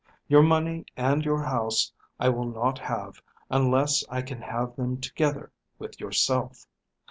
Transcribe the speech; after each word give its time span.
Your 0.27 0.41
money 0.41 0.83
and 0.97 1.23
your 1.23 1.43
house 1.43 1.91
I 2.19 2.27
will 2.29 2.47
not 2.47 2.79
have 2.79 3.21
unless 3.51 4.03
I 4.09 4.23
can 4.23 4.41
have 4.41 4.75
them 4.75 4.99
together 4.99 5.51
with 5.77 5.99
yourself. 5.99 6.65